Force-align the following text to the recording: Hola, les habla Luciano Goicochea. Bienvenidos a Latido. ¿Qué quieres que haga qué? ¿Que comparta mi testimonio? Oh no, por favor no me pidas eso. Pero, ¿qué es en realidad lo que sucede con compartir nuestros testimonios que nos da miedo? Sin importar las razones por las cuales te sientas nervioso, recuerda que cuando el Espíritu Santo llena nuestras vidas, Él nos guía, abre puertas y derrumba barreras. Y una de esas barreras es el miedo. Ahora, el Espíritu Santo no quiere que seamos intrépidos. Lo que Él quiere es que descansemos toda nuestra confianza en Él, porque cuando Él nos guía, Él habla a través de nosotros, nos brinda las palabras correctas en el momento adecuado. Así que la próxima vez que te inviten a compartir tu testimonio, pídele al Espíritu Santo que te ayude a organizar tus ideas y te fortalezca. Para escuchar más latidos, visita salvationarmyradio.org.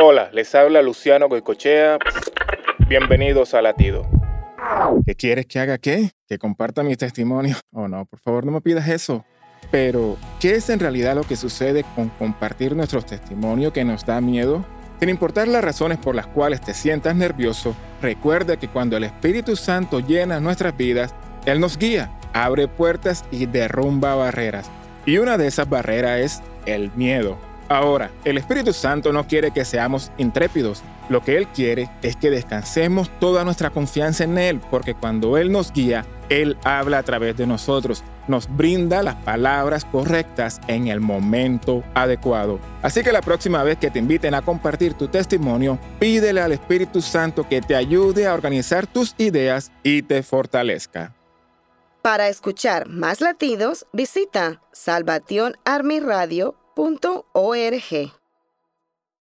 Hola, 0.00 0.30
les 0.32 0.54
habla 0.54 0.80
Luciano 0.80 1.28
Goicochea. 1.28 1.98
Bienvenidos 2.86 3.52
a 3.54 3.60
Latido. 3.60 4.06
¿Qué 5.04 5.16
quieres 5.16 5.46
que 5.46 5.58
haga 5.58 5.76
qué? 5.76 6.12
¿Que 6.28 6.38
comparta 6.38 6.84
mi 6.84 6.94
testimonio? 6.94 7.56
Oh 7.72 7.88
no, 7.88 8.06
por 8.06 8.20
favor 8.20 8.46
no 8.46 8.52
me 8.52 8.60
pidas 8.60 8.86
eso. 8.88 9.24
Pero, 9.72 10.16
¿qué 10.38 10.54
es 10.54 10.70
en 10.70 10.78
realidad 10.78 11.16
lo 11.16 11.24
que 11.24 11.34
sucede 11.34 11.84
con 11.96 12.10
compartir 12.10 12.76
nuestros 12.76 13.06
testimonios 13.06 13.72
que 13.72 13.84
nos 13.84 14.06
da 14.06 14.20
miedo? 14.20 14.64
Sin 15.00 15.08
importar 15.08 15.48
las 15.48 15.64
razones 15.64 15.98
por 15.98 16.14
las 16.14 16.28
cuales 16.28 16.60
te 16.60 16.74
sientas 16.74 17.16
nervioso, 17.16 17.74
recuerda 18.00 18.56
que 18.56 18.68
cuando 18.68 18.96
el 18.96 19.02
Espíritu 19.02 19.56
Santo 19.56 19.98
llena 19.98 20.38
nuestras 20.38 20.76
vidas, 20.76 21.12
Él 21.44 21.58
nos 21.58 21.76
guía, 21.76 22.12
abre 22.32 22.68
puertas 22.68 23.24
y 23.32 23.46
derrumba 23.46 24.14
barreras. 24.14 24.70
Y 25.06 25.18
una 25.18 25.36
de 25.36 25.48
esas 25.48 25.68
barreras 25.68 26.20
es 26.20 26.42
el 26.66 26.92
miedo. 26.94 27.47
Ahora, 27.68 28.10
el 28.24 28.38
Espíritu 28.38 28.72
Santo 28.72 29.12
no 29.12 29.26
quiere 29.26 29.50
que 29.50 29.64
seamos 29.64 30.10
intrépidos. 30.16 30.82
Lo 31.10 31.22
que 31.22 31.36
Él 31.36 31.48
quiere 31.48 31.90
es 32.02 32.16
que 32.16 32.30
descansemos 32.30 33.10
toda 33.20 33.44
nuestra 33.44 33.70
confianza 33.70 34.24
en 34.24 34.38
Él, 34.38 34.60
porque 34.70 34.94
cuando 34.94 35.36
Él 35.36 35.52
nos 35.52 35.72
guía, 35.72 36.06
Él 36.30 36.56
habla 36.64 36.98
a 36.98 37.02
través 37.02 37.36
de 37.36 37.46
nosotros, 37.46 38.02
nos 38.26 38.48
brinda 38.56 39.02
las 39.02 39.16
palabras 39.16 39.84
correctas 39.84 40.60
en 40.66 40.88
el 40.88 41.00
momento 41.00 41.84
adecuado. 41.94 42.58
Así 42.82 43.02
que 43.02 43.12
la 43.12 43.20
próxima 43.22 43.62
vez 43.62 43.76
que 43.76 43.90
te 43.90 43.98
inviten 43.98 44.34
a 44.34 44.42
compartir 44.42 44.94
tu 44.94 45.08
testimonio, 45.08 45.78
pídele 45.98 46.40
al 46.40 46.52
Espíritu 46.52 47.02
Santo 47.02 47.46
que 47.48 47.60
te 47.60 47.76
ayude 47.76 48.26
a 48.26 48.34
organizar 48.34 48.86
tus 48.86 49.14
ideas 49.18 49.72
y 49.82 50.02
te 50.02 50.22
fortalezca. 50.22 51.14
Para 52.00 52.28
escuchar 52.28 52.88
más 52.88 53.20
latidos, 53.20 53.86
visita 53.92 54.62
salvationarmyradio.org. 56.78 58.17